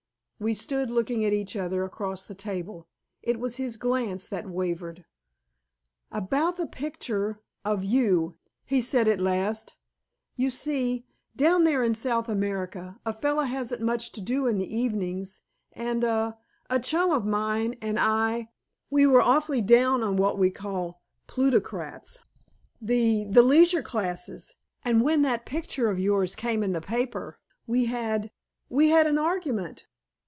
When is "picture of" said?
6.65-7.83, 25.45-25.99